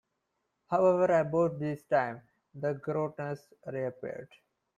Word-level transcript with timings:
However, 0.71 1.13
about 1.21 1.59
this 1.59 1.83
time 1.83 2.23
the 2.55 2.73
Grodners 2.73 3.53
reappeared. 3.67 4.31